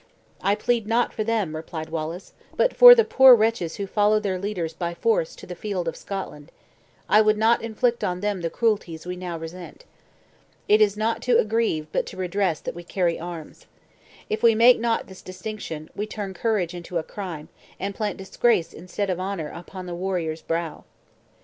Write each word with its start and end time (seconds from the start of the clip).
"I 0.41 0.55
plead 0.55 0.87
not 0.87 1.13
for 1.13 1.23
them," 1.23 1.55
replied 1.55 1.89
Wallace, 1.89 2.33
"but 2.57 2.75
for 2.75 2.95
the 2.95 3.05
poor 3.05 3.35
wretches 3.35 3.75
who 3.75 3.85
follow 3.85 4.19
their 4.19 4.39
leaders, 4.39 4.73
by 4.73 4.95
force, 4.95 5.35
to 5.35 5.45
the 5.45 5.53
field 5.53 5.87
of 5.87 5.95
Scotland; 5.95 6.51
I 7.07 7.21
would 7.21 7.37
not 7.37 7.61
inflict 7.61 8.03
on 8.03 8.19
them 8.19 8.41
the 8.41 8.49
cruelties 8.49 9.05
we 9.05 9.15
now 9.15 9.37
resent. 9.37 9.85
It 10.67 10.81
is 10.81 10.97
not 10.97 11.21
to 11.21 11.37
aggrieve, 11.37 11.85
but 11.91 12.07
to 12.07 12.17
redress, 12.17 12.59
that 12.61 12.73
we 12.73 12.83
carry 12.83 13.19
arms. 13.19 13.67
If 14.27 14.41
we 14.41 14.55
make 14.55 14.79
not 14.79 15.05
this 15.05 15.21
distinction, 15.21 15.87
we 15.95 16.07
turn 16.07 16.33
courage 16.33 16.73
into 16.73 16.97
a 16.97 17.03
crime; 17.03 17.49
and 17.79 17.93
plant 17.93 18.17
disgrace, 18.17 18.73
instead 18.73 19.11
of 19.11 19.19
honor, 19.19 19.49
upon 19.49 19.85
the 19.85 19.93
warrior's 19.93 20.41
brow." 20.41 20.83